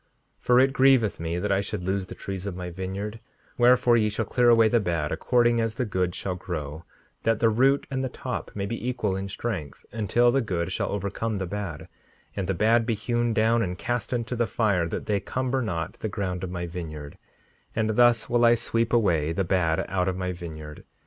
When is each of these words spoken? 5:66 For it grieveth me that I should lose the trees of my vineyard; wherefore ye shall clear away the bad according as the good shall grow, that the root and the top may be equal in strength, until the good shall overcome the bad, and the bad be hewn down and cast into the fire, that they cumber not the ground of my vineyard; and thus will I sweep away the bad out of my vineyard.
5:66 0.01 0.07
For 0.45 0.59
it 0.59 0.73
grieveth 0.73 1.19
me 1.19 1.37
that 1.37 1.51
I 1.51 1.61
should 1.61 1.83
lose 1.83 2.07
the 2.07 2.15
trees 2.15 2.47
of 2.47 2.55
my 2.55 2.71
vineyard; 2.71 3.19
wherefore 3.59 3.95
ye 3.97 4.09
shall 4.09 4.25
clear 4.25 4.49
away 4.49 4.67
the 4.67 4.79
bad 4.79 5.11
according 5.11 5.61
as 5.61 5.75
the 5.75 5.85
good 5.85 6.15
shall 6.15 6.33
grow, 6.33 6.85
that 7.21 7.39
the 7.39 7.51
root 7.51 7.85
and 7.91 8.03
the 8.03 8.09
top 8.09 8.49
may 8.55 8.65
be 8.65 8.89
equal 8.89 9.15
in 9.15 9.27
strength, 9.27 9.85
until 9.91 10.31
the 10.31 10.41
good 10.41 10.71
shall 10.71 10.89
overcome 10.91 11.37
the 11.37 11.45
bad, 11.45 11.87
and 12.35 12.47
the 12.47 12.55
bad 12.55 12.83
be 12.87 12.95
hewn 12.95 13.31
down 13.31 13.61
and 13.61 13.77
cast 13.77 14.11
into 14.11 14.35
the 14.35 14.47
fire, 14.47 14.87
that 14.87 15.05
they 15.05 15.19
cumber 15.19 15.61
not 15.61 15.99
the 15.99 16.09
ground 16.09 16.43
of 16.43 16.49
my 16.49 16.65
vineyard; 16.65 17.19
and 17.75 17.91
thus 17.91 18.27
will 18.27 18.43
I 18.43 18.55
sweep 18.55 18.93
away 18.93 19.33
the 19.33 19.43
bad 19.43 19.85
out 19.87 20.07
of 20.07 20.17
my 20.17 20.31
vineyard. 20.31 20.83